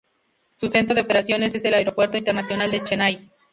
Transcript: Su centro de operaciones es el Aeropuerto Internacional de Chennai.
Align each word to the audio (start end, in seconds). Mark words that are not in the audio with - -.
Su 0.55 0.67
centro 0.67 0.95
de 0.95 1.01
operaciones 1.01 1.53
es 1.53 1.63
el 1.63 1.75
Aeropuerto 1.75 2.17
Internacional 2.17 2.71
de 2.71 2.83
Chennai. 2.83 3.29